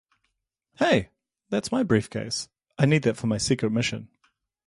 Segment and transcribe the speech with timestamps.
[0.79, 1.11] Hey,
[1.51, 4.09] that's my briefcase, I need that for my secret mission.